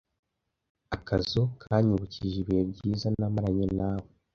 Akazu 0.95 1.41
kanyibukije 1.61 2.35
ibihe 2.43 2.63
byiza 2.71 3.07
namaranye 3.17 3.65
na 3.77 3.89
we. 4.01 4.07